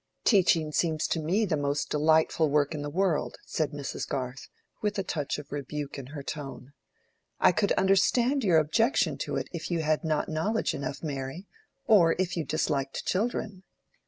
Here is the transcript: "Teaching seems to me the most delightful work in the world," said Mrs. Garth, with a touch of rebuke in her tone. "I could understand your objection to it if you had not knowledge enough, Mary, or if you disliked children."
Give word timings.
"Teaching 0.23 0.71
seems 0.71 1.05
to 1.05 1.19
me 1.19 1.45
the 1.45 1.55
most 1.55 1.91
delightful 1.91 2.49
work 2.49 2.73
in 2.73 2.81
the 2.81 2.89
world," 2.89 3.35
said 3.45 3.69
Mrs. 3.69 4.09
Garth, 4.09 4.47
with 4.81 4.97
a 4.97 5.03
touch 5.03 5.37
of 5.37 5.51
rebuke 5.51 5.99
in 5.99 6.07
her 6.07 6.23
tone. 6.23 6.73
"I 7.39 7.51
could 7.51 7.71
understand 7.73 8.43
your 8.43 8.57
objection 8.57 9.19
to 9.19 9.35
it 9.35 9.47
if 9.51 9.69
you 9.69 9.83
had 9.83 10.03
not 10.03 10.27
knowledge 10.27 10.73
enough, 10.73 11.03
Mary, 11.03 11.45
or 11.85 12.15
if 12.17 12.35
you 12.35 12.43
disliked 12.43 13.05
children." 13.05 13.61